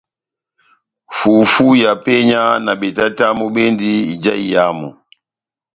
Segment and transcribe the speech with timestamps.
[1.17, 4.89] Fufu ya penya na betatamu bendi ija iyamu.